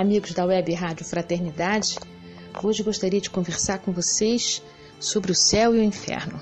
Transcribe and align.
Amigos 0.00 0.32
da 0.32 0.46
Web 0.46 0.72
Rádio 0.72 1.04
Fraternidade. 1.04 1.98
Hoje 2.64 2.82
gostaria 2.82 3.20
de 3.20 3.28
conversar 3.28 3.80
com 3.80 3.92
vocês 3.92 4.62
sobre 4.98 5.30
o 5.30 5.34
céu 5.34 5.76
e 5.76 5.78
o 5.78 5.82
inferno. 5.82 6.40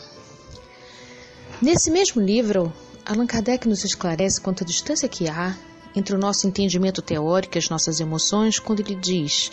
Nesse 1.60 1.90
mesmo 1.90 2.22
livro, 2.22 2.72
Allan 3.04 3.26
Kardec 3.26 3.66
nos 3.66 3.82
esclarece 3.82 4.40
quanto 4.40 4.62
à 4.62 4.64
distância 4.64 5.08
que 5.08 5.28
há 5.28 5.56
entre 5.92 6.14
o 6.14 6.18
nosso 6.18 6.46
entendimento 6.46 7.02
teórico 7.02 7.56
e 7.56 7.58
as 7.58 7.68
nossas 7.68 7.98
emoções, 7.98 8.60
quando 8.60 8.78
ele 8.78 8.94
diz, 8.94 9.50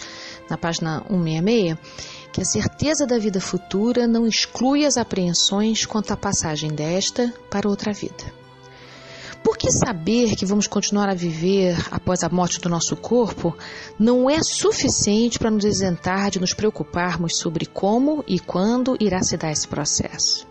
na 0.48 0.56
página 0.56 1.00
166, 1.10 1.76
que 2.32 2.42
a 2.42 2.46
certeza 2.46 3.08
da 3.08 3.18
vida 3.18 3.42
futura 3.42 4.06
não 4.06 4.28
exclui 4.28 4.86
as 4.86 4.98
apreensões 4.98 5.84
quanto 5.84 6.12
à 6.12 6.16
passagem 6.16 6.70
desta 6.70 7.34
para 7.50 7.68
outra 7.68 7.92
vida. 7.92 8.45
Por 9.46 9.60
que 9.60 9.72
saber 9.72 10.36
que 10.36 10.44
vamos 10.44 10.66
continuar 10.66 11.08
a 11.08 11.14
viver 11.14 11.78
após 11.92 12.24
a 12.24 12.30
morte 12.30 12.60
do 12.60 12.68
nosso 12.68 12.96
corpo 12.96 13.56
não 14.00 14.28
é 14.28 14.42
suficiente 14.42 15.38
para 15.38 15.52
nos 15.52 15.64
isentar 15.64 16.32
de 16.32 16.40
nos 16.40 16.52
preocuparmos 16.52 17.38
sobre 17.38 17.68
como 17.68 18.24
e 18.28 18.40
quando 18.40 18.98
irá 19.00 19.22
se 19.22 19.38
dar 19.38 19.52
esse 19.52 19.68
processo? 19.68 20.48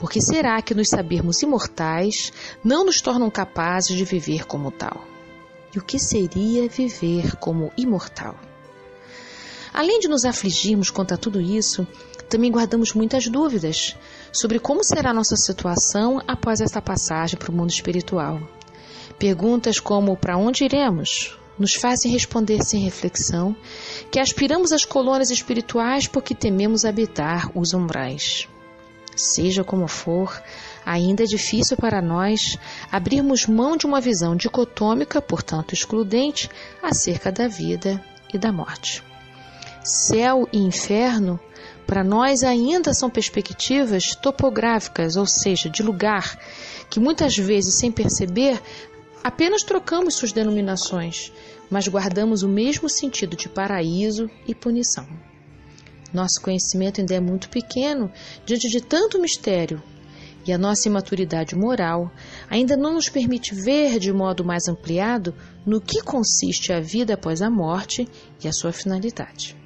Porque 0.00 0.20
será 0.20 0.60
que 0.60 0.74
nos 0.74 0.88
sabermos 0.88 1.40
imortais 1.42 2.32
não 2.64 2.84
nos 2.84 3.00
tornam 3.00 3.30
capazes 3.30 3.96
de 3.96 4.04
viver 4.04 4.46
como 4.46 4.72
tal? 4.72 5.04
E 5.72 5.78
o 5.78 5.84
que 5.84 6.00
seria 6.00 6.68
viver 6.68 7.36
como 7.36 7.70
imortal? 7.76 8.34
Além 9.72 10.00
de 10.00 10.08
nos 10.08 10.24
afligirmos 10.24 10.90
quanto 10.90 11.14
a 11.14 11.16
tudo 11.16 11.40
isso, 11.40 11.86
também 12.28 12.50
guardamos 12.50 12.92
muitas 12.92 13.26
dúvidas 13.28 13.96
sobre 14.32 14.58
como 14.58 14.84
será 14.84 15.12
nossa 15.12 15.36
situação 15.36 16.20
após 16.26 16.60
esta 16.60 16.80
passagem 16.80 17.38
para 17.38 17.50
o 17.50 17.54
mundo 17.54 17.70
espiritual. 17.70 18.40
Perguntas 19.18 19.80
como 19.80 20.16
para 20.16 20.36
onde 20.36 20.64
iremos 20.64 21.38
nos 21.58 21.74
fazem 21.74 22.12
responder 22.12 22.62
sem 22.62 22.80
reflexão 22.80 23.56
que 24.12 24.20
aspiramos 24.20 24.72
às 24.72 24.84
colônias 24.84 25.30
espirituais 25.30 26.06
porque 26.06 26.34
tememos 26.34 26.84
habitar 26.84 27.50
os 27.54 27.74
umbrais. 27.74 28.48
Seja 29.16 29.64
como 29.64 29.88
for, 29.88 30.40
ainda 30.86 31.24
é 31.24 31.26
difícil 31.26 31.76
para 31.76 32.00
nós 32.00 32.56
abrirmos 32.92 33.46
mão 33.46 33.76
de 33.76 33.84
uma 33.84 34.00
visão 34.00 34.36
dicotômica, 34.36 35.20
portanto 35.20 35.74
excludente, 35.74 36.48
acerca 36.80 37.32
da 37.32 37.48
vida 37.48 38.00
e 38.32 38.38
da 38.38 38.52
morte. 38.52 39.02
Céu 39.82 40.48
e 40.52 40.58
inferno 40.58 41.40
para 41.88 42.04
nós 42.04 42.42
ainda 42.42 42.92
são 42.92 43.08
perspectivas 43.08 44.14
topográficas, 44.14 45.16
ou 45.16 45.24
seja, 45.24 45.70
de 45.70 45.82
lugar, 45.82 46.38
que 46.90 47.00
muitas 47.00 47.34
vezes, 47.34 47.78
sem 47.78 47.90
perceber, 47.90 48.60
apenas 49.24 49.62
trocamos 49.62 50.16
suas 50.16 50.30
denominações, 50.30 51.32
mas 51.70 51.88
guardamos 51.88 52.42
o 52.42 52.48
mesmo 52.48 52.90
sentido 52.90 53.34
de 53.34 53.48
paraíso 53.48 54.30
e 54.46 54.54
punição. 54.54 55.08
Nosso 56.12 56.42
conhecimento 56.42 57.00
ainda 57.00 57.14
é 57.14 57.20
muito 57.20 57.48
pequeno 57.48 58.12
diante 58.44 58.68
de 58.68 58.82
tanto 58.82 59.18
mistério, 59.18 59.82
e 60.46 60.52
a 60.52 60.58
nossa 60.58 60.88
imaturidade 60.88 61.56
moral 61.56 62.12
ainda 62.50 62.76
não 62.76 62.92
nos 62.92 63.08
permite 63.08 63.54
ver 63.54 63.98
de 63.98 64.12
modo 64.12 64.44
mais 64.44 64.68
ampliado 64.68 65.34
no 65.64 65.80
que 65.80 66.02
consiste 66.02 66.70
a 66.70 66.80
vida 66.80 67.14
após 67.14 67.40
a 67.40 67.48
morte 67.48 68.06
e 68.44 68.46
a 68.46 68.52
sua 68.52 68.72
finalidade. 68.72 69.56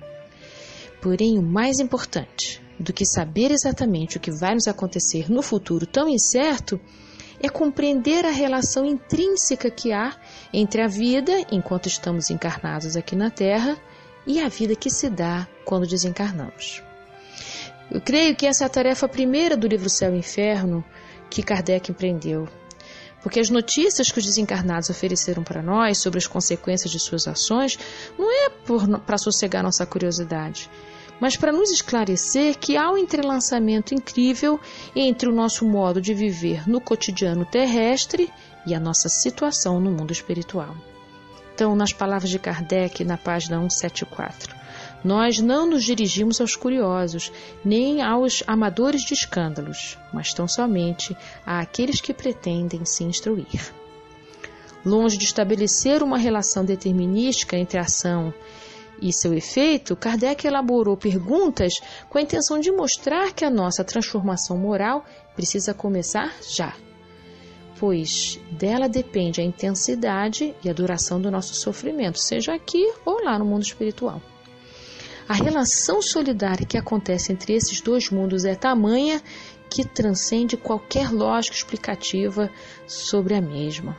Porém, 1.02 1.36
o 1.36 1.42
mais 1.42 1.80
importante 1.80 2.62
do 2.78 2.92
que 2.92 3.04
saber 3.04 3.50
exatamente 3.50 4.16
o 4.16 4.20
que 4.20 4.30
vai 4.30 4.54
nos 4.54 4.68
acontecer 4.68 5.28
no 5.28 5.42
futuro 5.42 5.84
tão 5.84 6.08
incerto 6.08 6.80
é 7.40 7.48
compreender 7.48 8.24
a 8.24 8.30
relação 8.30 8.86
intrínseca 8.86 9.68
que 9.68 9.92
há 9.92 10.16
entre 10.52 10.80
a 10.80 10.86
vida 10.86 11.32
enquanto 11.50 11.88
estamos 11.88 12.30
encarnados 12.30 12.96
aqui 12.96 13.16
na 13.16 13.30
Terra 13.30 13.76
e 14.24 14.40
a 14.40 14.48
vida 14.48 14.76
que 14.76 14.88
se 14.88 15.10
dá 15.10 15.48
quando 15.64 15.88
desencarnamos. 15.88 16.80
Eu 17.90 18.00
creio 18.00 18.36
que 18.36 18.46
essa 18.46 18.62
é 18.62 18.66
a 18.66 18.70
tarefa 18.70 19.08
primeira 19.08 19.56
do 19.56 19.66
livro 19.66 19.90
Céu 19.90 20.14
e 20.14 20.18
Inferno 20.18 20.84
que 21.28 21.42
Kardec 21.42 21.90
empreendeu. 21.90 22.48
Porque 23.22 23.40
as 23.40 23.50
notícias 23.50 24.10
que 24.10 24.18
os 24.18 24.24
desencarnados 24.24 24.88
ofereceram 24.88 25.42
para 25.42 25.62
nós 25.62 25.98
sobre 25.98 26.18
as 26.18 26.26
consequências 26.26 26.90
de 26.90 26.98
suas 26.98 27.26
ações 27.26 27.78
não 28.18 28.30
é 28.30 28.50
para 29.06 29.18
sossegar 29.18 29.62
nossa 29.62 29.86
curiosidade, 29.86 30.70
mas 31.22 31.36
para 31.36 31.52
nos 31.52 31.70
esclarecer 31.70 32.58
que 32.58 32.76
há 32.76 32.90
um 32.90 32.98
entrelaçamento 32.98 33.94
incrível 33.94 34.58
entre 34.92 35.28
o 35.28 35.32
nosso 35.32 35.64
modo 35.64 36.00
de 36.00 36.12
viver 36.12 36.68
no 36.68 36.80
cotidiano 36.80 37.44
terrestre 37.44 38.28
e 38.66 38.74
a 38.74 38.80
nossa 38.80 39.08
situação 39.08 39.78
no 39.78 39.88
mundo 39.88 40.12
espiritual. 40.12 40.74
Então, 41.54 41.76
nas 41.76 41.92
palavras 41.92 42.28
de 42.28 42.40
Kardec, 42.40 43.04
na 43.04 43.16
página 43.16 43.56
174, 43.56 44.52
nós 45.04 45.38
não 45.38 45.64
nos 45.64 45.84
dirigimos 45.84 46.40
aos 46.40 46.56
curiosos, 46.56 47.30
nem 47.64 48.02
aos 48.02 48.42
amadores 48.44 49.02
de 49.02 49.14
escândalos, 49.14 49.96
mas 50.12 50.34
tão 50.34 50.48
somente 50.48 51.16
àqueles 51.46 52.00
que 52.00 52.12
pretendem 52.12 52.84
se 52.84 53.04
instruir. 53.04 53.72
Longe 54.84 55.16
de 55.16 55.24
estabelecer 55.24 56.02
uma 56.02 56.18
relação 56.18 56.64
determinística 56.64 57.56
entre 57.56 57.78
a 57.78 57.82
ação 57.82 58.34
e 59.02 59.12
seu 59.12 59.34
efeito, 59.34 59.96
Kardec 59.96 60.46
elaborou 60.46 60.96
perguntas 60.96 61.72
com 62.08 62.18
a 62.18 62.22
intenção 62.22 62.60
de 62.60 62.70
mostrar 62.70 63.32
que 63.32 63.44
a 63.44 63.50
nossa 63.50 63.82
transformação 63.82 64.56
moral 64.56 65.04
precisa 65.34 65.74
começar 65.74 66.32
já, 66.48 66.72
pois 67.80 68.38
dela 68.52 68.88
depende 68.88 69.40
a 69.40 69.44
intensidade 69.44 70.54
e 70.64 70.70
a 70.70 70.72
duração 70.72 71.20
do 71.20 71.32
nosso 71.32 71.52
sofrimento, 71.54 72.20
seja 72.20 72.54
aqui 72.54 72.92
ou 73.04 73.24
lá 73.24 73.36
no 73.36 73.44
mundo 73.44 73.62
espiritual. 73.62 74.22
A 75.28 75.34
relação 75.34 76.00
solidária 76.00 76.66
que 76.66 76.78
acontece 76.78 77.32
entre 77.32 77.54
esses 77.54 77.80
dois 77.80 78.10
mundos 78.10 78.44
é 78.44 78.54
tamanha 78.54 79.20
que 79.68 79.84
transcende 79.84 80.56
qualquer 80.56 81.10
lógica 81.10 81.56
explicativa 81.56 82.50
sobre 82.86 83.34
a 83.34 83.40
mesma. 83.40 83.96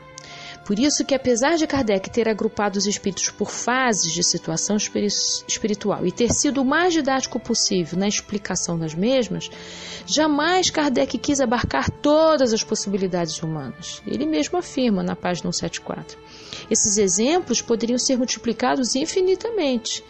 Por 0.66 0.80
isso 0.80 1.04
que, 1.04 1.14
apesar 1.14 1.58
de 1.58 1.68
Kardec 1.68 2.10
ter 2.10 2.30
agrupado 2.30 2.80
os 2.80 2.88
espíritos 2.88 3.30
por 3.30 3.52
fases 3.52 4.14
de 4.14 4.24
situação 4.24 4.78
espiritual 4.78 6.06
e 6.06 6.12
ter 6.12 6.32
sido 6.32 6.62
o 6.62 6.66
mais 6.66 6.94
didático 6.94 7.38
possível 7.38 8.00
na 8.00 8.08
explicação 8.08 8.80
das 8.80 8.96
mesmas, 8.96 9.50
jamais 10.06 10.70
Kardec 10.70 11.18
quis 11.18 11.42
abarcar 11.42 11.90
todas 11.90 12.54
as 12.54 12.64
possibilidades 12.64 13.44
humanas. 13.44 14.02
Ele 14.08 14.26
mesmo 14.26 14.58
afirma 14.58 15.04
na 15.04 15.16
página 15.16 15.52
174. 15.52 16.18
Esses 16.72 16.98
exemplos 16.98 17.62
poderiam 17.62 18.00
ser 18.00 18.18
multiplicados 18.18 18.96
infinitamente, 18.96 20.04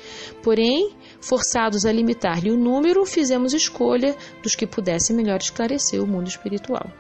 porém, 0.44 0.96
forçados 1.20 1.84
a 1.84 1.92
limitar-lhe 1.92 2.52
o 2.52 2.58
número, 2.58 3.06
fizemos 3.06 3.54
escolha 3.54 4.16
dos 4.44 4.56
que 4.56 4.68
pudessem 4.68 5.16
melhor 5.16 5.40
esclarecer 5.40 6.02
o 6.04 6.08
mundo 6.08 6.28
espiritual. 6.28 6.92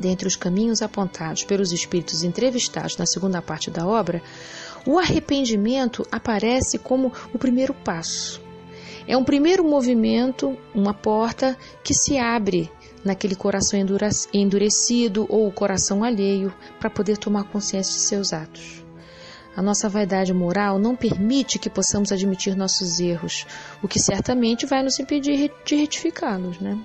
Dentre 0.00 0.26
os 0.26 0.34
caminhos 0.34 0.80
apontados 0.80 1.44
pelos 1.44 1.72
espíritos 1.72 2.22
entrevistados 2.24 2.96
na 2.96 3.04
segunda 3.04 3.42
parte 3.42 3.70
da 3.70 3.86
obra, 3.86 4.22
o 4.86 4.98
arrependimento 4.98 6.06
aparece 6.10 6.78
como 6.78 7.12
o 7.34 7.38
primeiro 7.38 7.74
passo. 7.74 8.40
É 9.06 9.14
um 9.14 9.22
primeiro 9.22 9.62
movimento, 9.62 10.56
uma 10.74 10.94
porta 10.94 11.54
que 11.84 11.92
se 11.92 12.16
abre 12.16 12.72
naquele 13.04 13.34
coração 13.34 13.78
endurecido 14.32 15.26
ou 15.28 15.46
o 15.46 15.52
coração 15.52 16.02
alheio 16.02 16.50
para 16.78 16.88
poder 16.88 17.18
tomar 17.18 17.44
consciência 17.44 17.92
de 17.92 18.00
seus 18.00 18.32
atos. 18.32 18.82
A 19.54 19.60
nossa 19.60 19.86
vaidade 19.86 20.32
moral 20.32 20.78
não 20.78 20.96
permite 20.96 21.58
que 21.58 21.68
possamos 21.68 22.10
admitir 22.10 22.56
nossos 22.56 23.00
erros, 23.00 23.46
o 23.82 23.88
que 23.88 24.00
certamente 24.00 24.64
vai 24.64 24.82
nos 24.82 24.98
impedir 24.98 25.52
de 25.62 25.76
retificá-los, 25.76 26.58
né? 26.58 26.78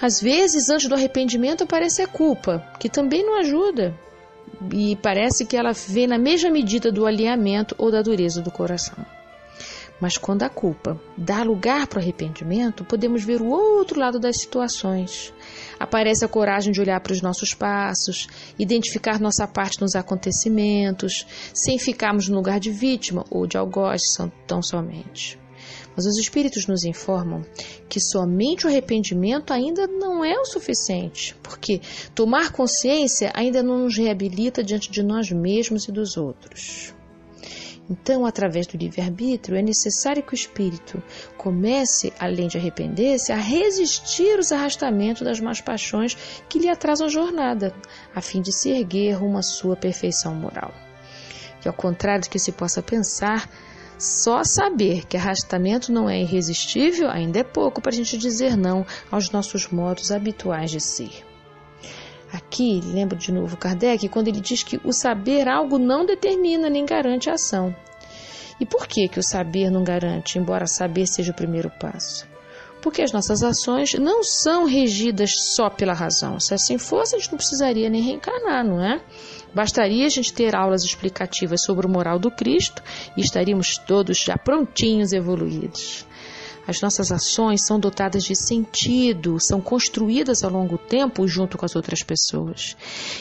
Às 0.00 0.20
vezes, 0.20 0.68
antes 0.68 0.88
do 0.88 0.94
arrependimento, 0.94 1.64
aparece 1.64 2.02
a 2.02 2.06
culpa, 2.06 2.66
que 2.78 2.88
também 2.88 3.24
não 3.24 3.38
ajuda. 3.38 3.94
E 4.72 4.96
parece 4.96 5.44
que 5.44 5.56
ela 5.56 5.72
vem 5.72 6.06
na 6.06 6.18
mesma 6.18 6.50
medida 6.50 6.92
do 6.92 7.06
alinhamento 7.06 7.74
ou 7.78 7.90
da 7.90 8.02
dureza 8.02 8.40
do 8.40 8.50
coração. 8.50 9.04
Mas 10.00 10.18
quando 10.18 10.42
a 10.42 10.48
culpa 10.48 11.00
dá 11.16 11.42
lugar 11.42 11.86
para 11.86 11.98
o 11.98 12.02
arrependimento, 12.02 12.84
podemos 12.84 13.24
ver 13.24 13.40
o 13.40 13.48
outro 13.48 13.98
lado 13.98 14.20
das 14.20 14.38
situações, 14.38 15.32
Aparece 15.78 16.24
a 16.24 16.28
coragem 16.28 16.72
de 16.72 16.80
olhar 16.80 17.00
para 17.00 17.12
os 17.12 17.20
nossos 17.20 17.54
passos, 17.54 18.26
identificar 18.58 19.20
nossa 19.20 19.46
parte 19.46 19.80
nos 19.80 19.94
acontecimentos, 19.94 21.26
sem 21.52 21.78
ficarmos 21.78 22.28
no 22.28 22.36
lugar 22.36 22.58
de 22.58 22.70
vítima 22.70 23.24
ou 23.30 23.46
de 23.46 23.58
algoz 23.58 24.02
tão 24.46 24.62
somente. 24.62 25.38
Mas 25.96 26.04
os 26.04 26.18
Espíritos 26.18 26.66
nos 26.66 26.84
informam 26.84 27.42
que 27.88 27.98
somente 27.98 28.66
o 28.66 28.68
arrependimento 28.68 29.52
ainda 29.52 29.86
não 29.86 30.22
é 30.22 30.38
o 30.38 30.44
suficiente, 30.44 31.34
porque 31.42 31.80
tomar 32.14 32.52
consciência 32.52 33.32
ainda 33.34 33.62
não 33.62 33.78
nos 33.78 33.96
reabilita 33.96 34.62
diante 34.62 34.90
de 34.90 35.02
nós 35.02 35.30
mesmos 35.30 35.88
e 35.88 35.92
dos 35.92 36.18
outros. 36.18 36.94
Então, 37.88 38.26
através 38.26 38.66
do 38.66 38.76
livre-arbítrio, 38.76 39.56
é 39.56 39.62
necessário 39.62 40.22
que 40.22 40.32
o 40.32 40.34
espírito 40.34 41.00
comece, 41.36 42.12
além 42.18 42.48
de 42.48 42.58
arrepender-se, 42.58 43.32
a 43.32 43.36
resistir 43.36 44.38
os 44.38 44.50
arrastamentos 44.50 45.22
das 45.22 45.38
más 45.38 45.60
paixões 45.60 46.16
que 46.48 46.58
lhe 46.58 46.68
atrasam 46.68 47.06
a 47.06 47.10
jornada, 47.10 47.72
a 48.14 48.20
fim 48.20 48.42
de 48.42 48.52
se 48.52 48.70
erguer 48.70 49.12
rumo 49.12 49.38
à 49.38 49.42
sua 49.42 49.76
perfeição 49.76 50.34
moral. 50.34 50.74
E 51.64 51.68
ao 51.68 51.74
contrário 51.74 52.22
do 52.22 52.30
que 52.30 52.40
se 52.40 52.50
possa 52.50 52.82
pensar, 52.82 53.48
só 53.98 54.44
saber 54.44 55.06
que 55.06 55.16
arrastamento 55.16 55.90
não 55.90 56.08
é 56.08 56.20
irresistível 56.20 57.08
ainda 57.08 57.40
é 57.40 57.44
pouco 57.44 57.80
para 57.80 57.90
a 57.90 57.94
gente 57.94 58.18
dizer 58.18 58.56
não 58.56 58.84
aos 59.10 59.30
nossos 59.30 59.68
modos 59.68 60.10
habituais 60.10 60.70
de 60.70 60.80
ser. 60.80 61.24
Aqui, 62.32 62.80
lembro 62.84 63.16
de 63.16 63.32
novo 63.32 63.56
Kardec, 63.56 64.08
quando 64.08 64.28
ele 64.28 64.40
diz 64.40 64.62
que 64.62 64.80
o 64.84 64.92
saber 64.92 65.48
algo 65.48 65.78
não 65.78 66.04
determina 66.04 66.68
nem 66.68 66.84
garante 66.84 67.30
a 67.30 67.34
ação. 67.34 67.74
E 68.60 68.66
por 68.66 68.86
que, 68.86 69.08
que 69.08 69.18
o 69.18 69.22
saber 69.22 69.70
não 69.70 69.84
garante, 69.84 70.38
embora 70.38 70.66
saber 70.66 71.06
seja 71.06 71.32
o 71.32 71.36
primeiro 71.36 71.70
passo? 71.78 72.26
Porque 72.80 73.02
as 73.02 73.12
nossas 73.12 73.42
ações 73.42 73.94
não 73.94 74.22
são 74.22 74.64
regidas 74.64 75.32
só 75.54 75.68
pela 75.68 75.92
razão. 75.92 76.38
Se 76.38 76.54
assim 76.54 76.78
fosse, 76.78 77.16
a 77.16 77.18
gente 77.18 77.30
não 77.30 77.38
precisaria 77.38 77.90
nem 77.90 78.02
reencarnar, 78.02 78.64
não 78.64 78.82
é? 78.82 79.00
Bastaria 79.54 80.06
a 80.06 80.10
gente 80.10 80.32
ter 80.32 80.54
aulas 80.54 80.84
explicativas 80.84 81.62
sobre 81.62 81.86
o 81.86 81.90
moral 81.90 82.18
do 82.18 82.30
Cristo 82.30 82.82
e 83.16 83.22
estaríamos 83.22 83.78
todos 83.78 84.18
já 84.18 84.36
prontinhos, 84.36 85.12
evoluídos. 85.12 86.06
As 86.66 86.80
nossas 86.80 87.12
ações 87.12 87.64
são 87.64 87.78
dotadas 87.78 88.24
de 88.24 88.34
sentido, 88.34 89.38
são 89.38 89.60
construídas 89.60 90.42
ao 90.42 90.50
longo 90.50 90.76
do 90.76 90.78
tempo 90.78 91.26
junto 91.28 91.56
com 91.56 91.64
as 91.64 91.76
outras 91.76 92.02
pessoas. 92.02 92.76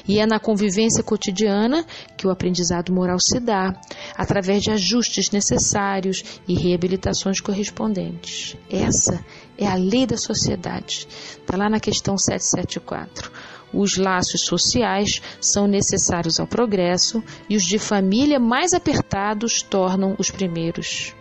E 0.08 0.20
é 0.20 0.26
na 0.26 0.40
convivência 0.40 1.04
cotidiana 1.04 1.86
que 2.18 2.26
o 2.26 2.32
aprendizado 2.32 2.92
moral 2.92 3.20
se 3.20 3.40
dá, 3.40 3.80
através 4.16 4.64
de 4.64 4.72
ajustes 4.72 5.30
necessários 5.30 6.24
e 6.48 6.56
reabilitações 6.56 7.40
correspondentes. 7.40 8.58
Essa 8.70 9.24
é 9.58 9.68
a 9.68 9.76
lei 9.76 10.08
da 10.08 10.18
sociedade. 10.18 11.08
Está 11.40 11.56
lá 11.56 11.70
na 11.70 11.80
questão 11.80 12.18
774. 12.18 13.32
Os 13.72 13.98
laços 13.98 14.42
sociais 14.42 15.22
são 15.40 15.68
necessários 15.68 16.40
ao 16.40 16.48
progresso 16.48 17.24
e 17.50 17.56
os 17.56 17.64
de 17.64 17.78
família 17.78 18.40
mais 18.40 18.74
apertados 18.74 19.62
tornam 19.62 20.16
os 20.18 20.32
primeiros. 20.32 21.14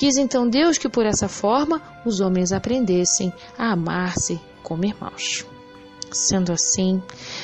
Quis 0.00 0.16
então 0.16 0.48
Deus 0.48 0.78
que 0.78 0.88
por 0.88 1.04
essa 1.04 1.28
forma 1.28 1.82
os 2.06 2.20
homens 2.20 2.52
aprendessem 2.52 3.30
a 3.58 3.72
amar-se 3.72 4.40
como 4.62 4.86
irmãos. 4.86 5.44
Sendo 6.10 6.54
assim, 6.54 7.02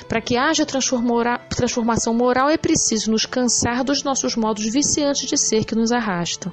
para 0.08 0.22
que 0.22 0.38
haja 0.38 0.64
transformação 0.64 2.14
moral 2.14 2.48
é 2.48 2.56
preciso 2.56 3.10
nos 3.10 3.26
cansar 3.26 3.84
dos 3.84 4.02
nossos 4.02 4.36
modos 4.36 4.64
viciantes 4.64 5.28
de 5.28 5.36
ser 5.36 5.66
que 5.66 5.74
nos 5.74 5.92
arrastam. 5.92 6.50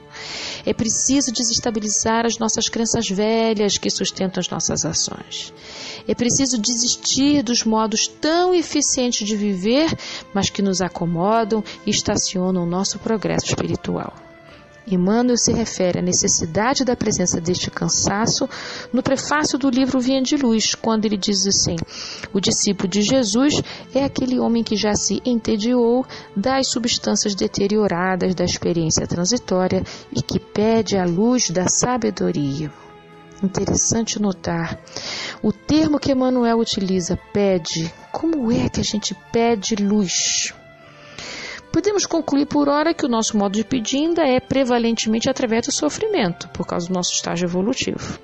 É 0.66 0.74
preciso 0.74 1.32
desestabilizar 1.32 2.26
as 2.26 2.38
nossas 2.38 2.68
crenças 2.68 3.08
velhas 3.08 3.78
que 3.78 3.90
sustentam 3.90 4.42
as 4.42 4.50
nossas 4.50 4.84
ações. 4.84 5.54
É 6.06 6.14
preciso 6.14 6.58
desistir 6.58 7.44
dos 7.44 7.64
modos 7.64 8.10
tão 8.10 8.54
eficientes 8.54 9.26
de 9.26 9.38
viver, 9.38 9.98
mas 10.34 10.50
que 10.50 10.62
nos 10.62 10.82
acomodam 10.82 11.64
e 11.86 11.92
estacionam 11.92 12.64
o 12.64 12.70
nosso 12.70 13.00
progresso 13.00 13.46
espiritual. 13.46 14.14
Emmanuel 14.86 15.38
se 15.38 15.54
refere 15.54 16.00
à 16.00 16.02
necessidade 16.02 16.84
da 16.84 16.96
presença 16.96 17.40
deste 17.40 17.72
cansaço 17.72 18.50
no 18.92 19.02
prefácio 19.02 19.58
do 19.58 19.70
livro 19.70 20.00
Vinha 20.00 20.22
de 20.22 20.36
Luz, 20.36 20.76
quando 20.76 21.06
ele 21.06 21.18
diz 21.18 21.46
assim: 21.48 21.76
O 22.34 22.40
discípulo 22.40 22.90
de 22.90 23.02
Jesus 23.02 23.62
é 23.94 24.04
aquele 24.04 24.40
homem 24.40 24.64
que 24.64 24.76
já 24.76 24.94
se 24.94 25.22
entediou 25.26 26.06
das 26.36 26.68
substâncias 26.68 27.34
deterioradas 27.36 28.36
da 28.36 28.44
experiência 28.44 29.08
transitória 29.08 29.84
e 30.12 30.22
que 30.22 30.40
pede 30.40 30.98
a 30.98 31.06
luz 31.06 31.50
da 31.50 31.68
sabedoria. 31.68 32.72
Interessante 33.42 34.22
notar 34.22 34.80
o 35.42 35.52
termo 35.52 36.00
que 36.00 36.12
Emmanuel 36.12 36.60
utiliza, 36.60 37.20
pede. 37.34 37.94
Como 38.12 38.50
é 38.52 38.70
que 38.70 38.80
a 38.80 38.84
gente 38.84 39.14
pede 39.32 39.76
luz? 39.76 40.54
Podemos 41.74 42.06
concluir 42.06 42.46
por 42.46 42.70
hora 42.70 42.94
que 42.94 43.04
o 43.04 43.10
nosso 43.10 43.36
modo 43.36 43.54
de 43.54 43.64
pedir 43.64 43.98
ainda 43.98 44.22
é 44.22 44.40
prevalentemente 44.40 45.28
através 45.28 45.66
do 45.66 45.72
sofrimento, 45.72 46.48
por 46.50 46.68
causa 46.68 46.88
do 46.88 46.94
nosso 46.94 47.16
estágio 47.16 47.48
evolutivo. 47.48 48.20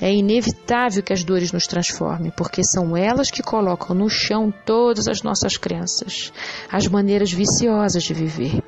É 0.00 0.14
inevitável 0.14 1.02
que 1.02 1.12
as 1.12 1.24
dores 1.24 1.50
nos 1.50 1.66
transformem, 1.66 2.30
porque 2.36 2.62
são 2.62 2.96
elas 2.96 3.28
que 3.28 3.42
colocam 3.42 3.96
no 3.96 4.08
chão 4.08 4.54
todas 4.64 5.08
as 5.08 5.20
nossas 5.20 5.56
crenças, 5.56 6.32
as 6.70 6.86
maneiras 6.86 7.32
viciosas 7.32 8.04
de 8.04 8.14
viver. 8.14 8.62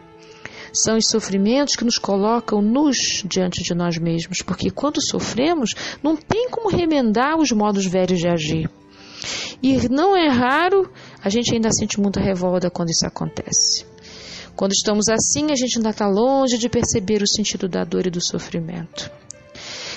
São 0.72 0.96
os 0.96 1.06
sofrimentos 1.06 1.76
que 1.76 1.84
nos 1.84 1.96
colocam 1.96 2.60
nus 2.60 3.22
diante 3.24 3.62
de 3.62 3.72
nós 3.72 3.96
mesmos, 3.98 4.42
porque 4.42 4.68
quando 4.68 5.00
sofremos, 5.00 5.76
não 6.02 6.16
tem 6.16 6.50
como 6.50 6.76
remendar 6.76 7.38
os 7.38 7.52
modos 7.52 7.86
velhos 7.86 8.18
de 8.18 8.26
agir. 8.26 8.68
E 9.62 9.88
não 9.88 10.16
é 10.16 10.26
raro, 10.26 10.90
a 11.22 11.28
gente 11.28 11.54
ainda 11.54 11.70
sente 11.70 12.00
muita 12.00 12.18
revolta 12.18 12.68
quando 12.68 12.90
isso 12.90 13.06
acontece. 13.06 13.93
Quando 14.56 14.72
estamos 14.72 15.08
assim, 15.08 15.50
a 15.50 15.56
gente 15.56 15.78
ainda 15.78 15.90
está 15.90 16.06
longe 16.06 16.58
de 16.58 16.68
perceber 16.68 17.22
o 17.22 17.26
sentido 17.26 17.68
da 17.68 17.82
dor 17.82 18.06
e 18.06 18.10
do 18.10 18.20
sofrimento. 18.20 19.10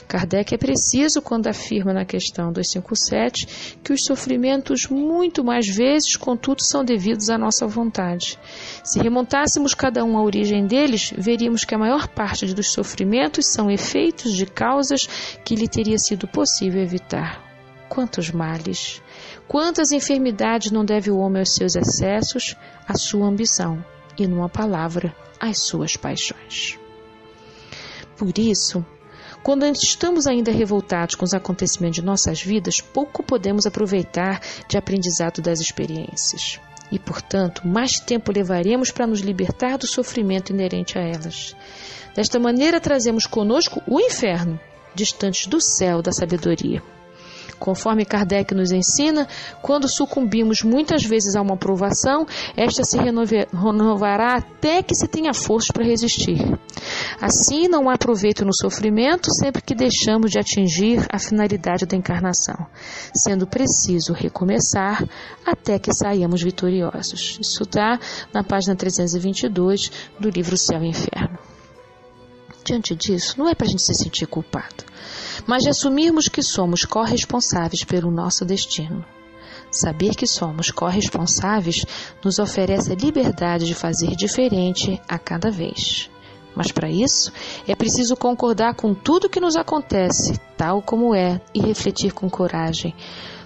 Kardec 0.08 0.56
é 0.56 0.58
preciso 0.58 1.22
quando 1.22 1.48
afirma 1.48 1.94
na 1.94 2.06
questão 2.06 2.52
257 2.52 3.78
que 3.84 3.94
os 3.94 4.04
sofrimentos, 4.04 4.88
muito 4.88 5.44
mais 5.44 5.68
vezes, 5.68 6.16
contudo, 6.16 6.64
são 6.64 6.84
devidos 6.84 7.30
à 7.30 7.38
nossa 7.38 7.68
vontade. 7.68 8.40
Se 8.84 9.00
remontássemos 9.00 9.76
cada 9.76 10.04
um 10.04 10.18
à 10.18 10.24
origem 10.24 10.66
deles, 10.66 11.14
veríamos 11.16 11.64
que 11.64 11.76
a 11.76 11.78
maior 11.78 12.08
parte 12.08 12.46
dos 12.48 12.72
sofrimentos 12.72 13.46
são 13.48 13.70
efeitos 13.70 14.34
de 14.34 14.48
causas 14.48 15.08
que 15.44 15.56
lhe 15.56 15.68
teria 15.68 16.00
sido 16.00 16.28
possível 16.28 16.82
evitar. 16.82 17.44
Quantos 17.90 18.32
males, 18.32 19.04
quantas 19.48 19.92
enfermidades 19.92 20.72
não 20.72 20.84
deve 20.84 21.12
o 21.12 21.18
homem 21.18 21.42
aos 21.42 21.54
seus 21.54 21.76
excessos, 21.76 22.56
à 22.88 22.96
sua 22.96 23.28
ambição 23.28 23.84
e, 24.18 24.28
numa 24.28 24.50
palavra, 24.50 25.16
as 25.40 25.60
suas 25.60 25.96
paixões. 25.96 26.78
Por 28.18 28.38
isso, 28.38 28.86
quando 29.44 29.66
estamos 29.66 30.28
ainda 30.28 30.52
revoltados 30.52 31.16
com 31.16 31.24
os 31.24 31.34
acontecimentos 31.34 31.96
de 31.96 32.06
nossas 32.06 32.42
vidas, 32.42 32.82
pouco 32.82 33.24
podemos 33.24 33.66
aproveitar 33.66 34.42
de 34.68 34.78
aprendizado 34.78 35.42
das 35.42 35.60
experiências. 35.60 36.60
E, 36.92 36.98
portanto, 36.98 37.68
mais 37.68 38.00
tempo 38.00 38.32
levaremos 38.32 38.92
para 38.92 39.08
nos 39.08 39.20
libertar 39.20 39.78
do 39.78 39.88
sofrimento 39.88 40.52
inerente 40.52 40.98
a 40.98 41.02
elas. 41.02 41.56
Desta 42.16 42.40
maneira, 42.40 42.80
trazemos 42.80 43.26
conosco 43.28 43.82
o 43.88 44.00
inferno, 44.00 44.60
distante 44.96 45.48
do 45.48 45.62
céu 45.62 46.02
da 46.02 46.12
sabedoria. 46.12 46.82
Conforme 47.60 48.06
Kardec 48.06 48.54
nos 48.54 48.72
ensina, 48.72 49.28
quando 49.62 49.88
sucumbimos 49.88 50.62
muitas 50.64 51.04
vezes 51.04 51.36
a 51.36 51.42
uma 51.42 51.58
provação, 51.58 52.26
esta 52.56 52.84
se 52.84 52.98
renovará 52.98 54.36
até 54.36 54.84
que 54.84 54.96
se 54.96 55.08
tenha 55.08 55.34
força 55.34 55.74
para 55.74 55.84
resistir. 55.84 56.38
Assim, 57.20 57.68
não 57.68 57.90
há 57.90 57.98
proveito 57.98 58.46
no 58.46 58.54
sofrimento 58.54 59.34
sempre 59.34 59.62
que 59.62 59.76
deixamos 59.76 60.32
de 60.32 60.40
atingir 60.40 61.06
a 61.12 61.20
finalidade 61.20 61.86
da 61.86 61.98
encarnação, 61.98 62.68
sendo 63.16 63.48
preciso 63.48 64.14
recomeçar 64.14 65.04
até 65.46 65.80
que 65.80 65.94
saímos 65.94 66.42
vitoriosos. 66.42 67.38
Isso 67.42 67.64
está 67.64 68.00
na 68.34 68.44
página 68.44 68.76
322 68.76 69.92
do 70.20 70.30
livro 70.30 70.58
Céu 70.58 70.84
e 70.84 70.90
Inferno. 70.90 71.38
Diante 72.64 72.96
disso, 72.96 73.36
não 73.38 73.48
é 73.48 73.56
para 73.56 73.66
a 73.66 73.70
gente 73.70 73.82
se 73.82 73.94
sentir 73.94 74.28
culpado 74.28 74.86
mas 75.48 75.64
de 75.64 75.70
assumirmos 75.70 76.28
que 76.28 76.44
somos 76.44 76.84
corresponsáveis 76.84 77.84
pelo 77.84 78.12
nosso 78.12 78.44
destino. 78.44 79.04
Saber 79.72 80.16
que 80.16 80.28
somos 80.28 80.70
corresponsáveis 80.72 81.86
nos 82.24 82.38
oferece 82.38 82.92
a 82.92 82.96
liberdade 82.96 83.66
de 83.66 83.74
fazer 83.74 84.16
diferente 84.16 85.02
a 85.08 85.18
cada 85.18 85.50
vez. 85.50 86.10
Mas 86.56 86.72
para 86.72 86.90
isso 86.90 87.32
é 87.68 87.76
preciso 87.76 88.16
concordar 88.18 88.74
com 88.76 88.94
tudo 88.94 89.30
que 89.30 89.40
nos 89.40 89.56
acontece, 89.56 90.40
tal 90.58 90.82
como 90.82 91.14
é, 91.14 91.40
e 91.54 91.62
refletir 91.62 92.14
com 92.14 92.30
coragem. 92.30 92.96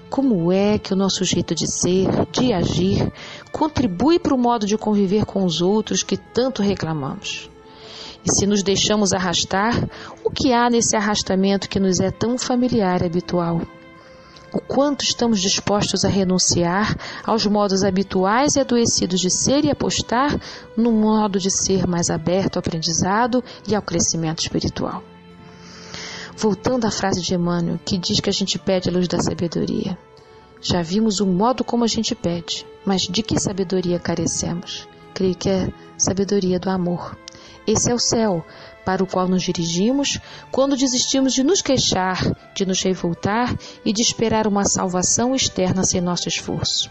Como 0.10 0.52
é 0.52 0.78
que 0.78 0.94
o 0.94 0.96
nosso 0.96 1.24
jeito 1.24 1.54
de 1.54 1.70
ser, 1.70 2.08
de 2.32 2.54
agir, 2.54 3.12
contribui 3.52 4.18
para 4.18 4.34
o 4.34 4.38
modo 4.38 4.66
de 4.66 4.78
conviver 4.78 5.26
com 5.26 5.44
os 5.44 5.62
outros 5.62 6.04
que 6.04 6.18
tanto 6.18 6.62
reclamamos? 6.62 7.51
E 8.24 8.32
se 8.32 8.46
nos 8.46 8.62
deixamos 8.62 9.14
arrastar, 9.14 9.74
o 10.24 10.30
que 10.30 10.54
há 10.54 10.70
nesse 10.70 10.96
arrastamento 10.96 11.70
que 11.70 11.80
nos 11.80 12.00
é 12.00 12.12
tão 12.12 12.38
familiar 12.38 13.02
e 13.02 13.06
habitual? 13.06 13.62
o 14.54 14.60
quanto 14.60 15.04
estamos 15.04 15.40
dispostos 15.40 16.04
a 16.04 16.10
renunciar 16.10 16.98
aos 17.24 17.46
modos 17.46 17.84
habituais 17.84 18.56
e 18.56 18.60
adoecidos 18.60 19.20
de 19.20 19.30
ser 19.30 19.64
e 19.64 19.72
apostar 19.72 20.38
no 20.76 20.92
modo 20.92 21.40
de 21.40 21.50
ser 21.50 21.88
mais 21.88 22.10
aberto 22.10 22.58
ao 22.58 22.60
aprendizado 22.60 23.44
e 23.68 23.74
ao 23.74 23.82
crescimento 23.82 24.40
espiritual. 24.40 25.02
Voltando 26.36 26.86
à 26.86 26.92
frase 26.92 27.22
de 27.22 27.34
Emmanuel, 27.34 27.80
que 27.86 27.98
diz 27.98 28.20
que 28.20 28.30
a 28.30 28.34
gente 28.34 28.60
pede 28.60 28.90
a 28.90 28.92
luz 28.92 29.08
da 29.08 29.20
sabedoria. 29.20 29.98
Já 30.62 30.82
vimos 30.82 31.20
o 31.20 31.26
modo 31.26 31.64
como 31.64 31.84
a 31.84 31.88
gente 31.88 32.14
pede, 32.14 32.66
mas 32.86 33.02
de 33.02 33.24
que 33.24 33.40
sabedoria 33.40 34.00
carecemos? 34.00 34.88
Creio 35.14 35.36
que 35.36 35.50
é 35.50 35.72
sabedoria 35.98 36.60
do 36.60 36.70
amor. 36.70 37.16
Esse 37.66 37.92
é 37.92 37.94
o 37.94 38.00
céu 38.00 38.46
para 38.84 39.04
o 39.04 39.08
qual 39.08 39.28
nos 39.28 39.44
dirigimos 39.44 40.20
quando 40.52 40.76
desistimos 40.76 41.34
de 41.34 41.44
nos 41.44 41.62
queixar, 41.62 42.20
de 42.56 42.66
nos 42.66 42.82
revoltar 42.82 43.56
e 43.86 43.94
de 43.94 44.02
esperar 44.02 44.48
uma 44.48 44.66
salvação 44.66 45.36
externa 45.36 45.84
sem 45.84 46.02
nosso 46.02 46.28
esforço. 46.28 46.90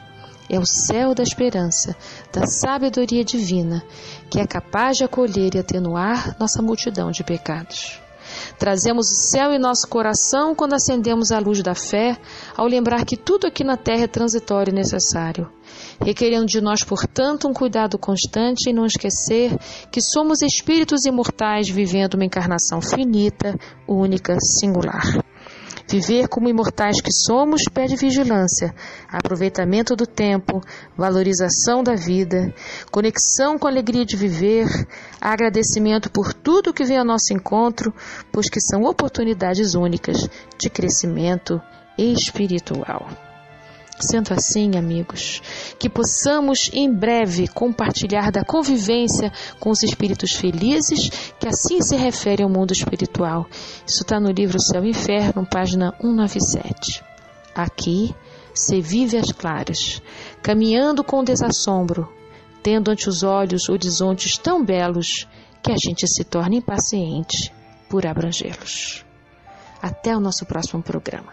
É 0.49 0.59
o 0.59 0.67
céu 0.67 1.15
da 1.15 1.23
esperança, 1.23 1.97
da 2.33 2.47
sabedoria 2.47 3.25
divina, 3.25 3.85
que 4.29 4.41
é 4.41 4.47
capaz 4.47 4.97
de 4.97 5.05
acolher 5.05 5.55
e 5.55 5.59
atenuar 5.59 6.37
nossa 6.41 6.61
multidão 6.61 7.11
de 7.11 7.23
pecados. 7.23 8.01
Trazemos 8.59 9.11
o 9.11 9.15
céu 9.15 9.53
em 9.53 9.59
nosso 9.59 9.87
coração 9.89 10.55
quando 10.55 10.75
acendemos 10.75 11.31
a 11.31 11.39
luz 11.39 11.63
da 11.63 11.75
fé, 11.75 12.17
ao 12.57 12.67
lembrar 12.67 13.05
que 13.05 13.17
tudo 13.17 13.47
aqui 13.47 13.63
na 13.63 13.77
terra 13.77 14.05
é 14.05 14.09
transitório 14.09 14.71
e 14.71 14.75
necessário 14.75 15.51
requerendo 16.03 16.47
de 16.47 16.61
nós, 16.61 16.83
portanto, 16.83 17.49
um 17.49 17.53
cuidado 17.53 17.99
constante 17.99 18.71
em 18.71 18.73
não 18.73 18.87
esquecer 18.87 19.57
que 19.91 20.01
somos 20.01 20.43
espíritos 20.43 21.05
imortais 21.05 21.69
vivendo 21.69 22.15
uma 22.15 22.25
encarnação 22.25 22.81
finita, 22.81 23.59
única, 23.87 24.37
singular. 24.41 25.23
Viver 25.91 26.29
como 26.29 26.49
imortais 26.49 27.01
que 27.01 27.13
somos 27.13 27.65
pede 27.65 27.97
vigilância, 27.97 28.73
aproveitamento 29.09 29.97
do 29.97 30.07
tempo, 30.07 30.61
valorização 30.97 31.83
da 31.83 31.97
vida, 31.97 32.55
conexão 32.93 33.59
com 33.59 33.67
a 33.67 33.71
alegria 33.71 34.07
de 34.07 34.17
viver, 34.17 34.69
agradecimento 35.21 36.09
por 36.09 36.33
tudo 36.33 36.73
que 36.73 36.85
vem 36.85 36.97
ao 36.97 37.05
nosso 37.05 37.33
encontro, 37.33 37.93
pois 38.31 38.49
que 38.49 38.61
são 38.61 38.85
oportunidades 38.85 39.75
únicas 39.75 40.29
de 40.57 40.71
crescimento 40.71 41.61
espiritual. 41.99 43.30
Sendo 44.01 44.33
assim, 44.33 44.77
amigos, 44.77 45.43
que 45.79 45.89
possamos 45.89 46.71
em 46.73 46.91
breve 46.91 47.47
compartilhar 47.47 48.33
da 48.33 48.43
convivência 48.43 49.31
com 49.59 49.69
os 49.69 49.83
espíritos 49.83 50.33
felizes, 50.33 51.11
que 51.39 51.47
assim 51.47 51.83
se 51.83 51.97
refere 51.97 52.43
ao 52.43 52.49
mundo 52.49 52.73
espiritual. 52.73 53.47
Isso 53.87 54.03
está 54.03 54.19
no 54.19 54.31
livro 54.31 54.59
Céu 54.59 54.85
e 54.85 54.89
Inferno, 54.89 55.47
página 55.47 55.95
197. 56.01 57.05
Aqui 57.55 58.15
se 58.55 58.81
vive 58.81 59.19
às 59.19 59.31
claras, 59.33 60.01
caminhando 60.43 61.05
com 61.05 61.23
desassombro, 61.23 62.09
tendo 62.63 62.91
ante 62.91 63.07
os 63.07 63.23
olhos 63.23 63.69
horizontes 63.69 64.39
tão 64.39 64.65
belos 64.65 65.29
que 65.63 65.73
a 65.73 65.77
gente 65.77 66.09
se 66.09 66.25
torna 66.25 66.57
impaciente 66.57 67.53
por 67.89 68.07
abrangê-los. 68.07 69.05
Até 69.83 70.17
o 70.17 70.21
nosso 70.21 70.47
próximo 70.47 70.83
programa. 70.83 71.33